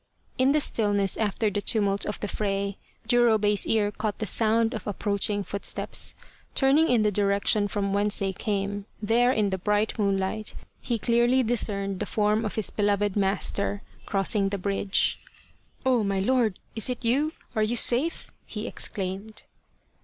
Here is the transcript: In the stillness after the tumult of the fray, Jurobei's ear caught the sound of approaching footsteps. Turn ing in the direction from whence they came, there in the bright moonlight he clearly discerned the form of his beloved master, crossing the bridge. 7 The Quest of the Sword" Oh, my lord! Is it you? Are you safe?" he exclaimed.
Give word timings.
In 0.39 0.51
the 0.51 0.59
stillness 0.59 1.15
after 1.15 1.51
the 1.51 1.61
tumult 1.61 2.07
of 2.07 2.19
the 2.21 2.27
fray, 2.27 2.75
Jurobei's 3.07 3.67
ear 3.67 3.91
caught 3.91 4.17
the 4.17 4.25
sound 4.25 4.73
of 4.73 4.87
approaching 4.87 5.43
footsteps. 5.43 6.15
Turn 6.55 6.79
ing 6.79 6.89
in 6.89 7.03
the 7.03 7.11
direction 7.11 7.67
from 7.67 7.93
whence 7.93 8.17
they 8.17 8.33
came, 8.33 8.87
there 8.99 9.31
in 9.31 9.51
the 9.51 9.59
bright 9.59 9.99
moonlight 9.99 10.55
he 10.81 10.97
clearly 10.97 11.43
discerned 11.43 11.99
the 11.99 12.07
form 12.07 12.43
of 12.45 12.55
his 12.55 12.71
beloved 12.71 13.15
master, 13.15 13.83
crossing 14.07 14.49
the 14.49 14.57
bridge. 14.57 15.19
7 15.83 15.83
The 15.83 15.83
Quest 15.83 15.83
of 15.83 15.83
the 15.83 15.83
Sword" 15.83 15.85
Oh, 15.99 16.03
my 16.03 16.19
lord! 16.19 16.59
Is 16.75 16.89
it 16.89 17.05
you? 17.05 17.33
Are 17.55 17.61
you 17.61 17.75
safe?" 17.75 18.31
he 18.47 18.65
exclaimed. 18.65 19.43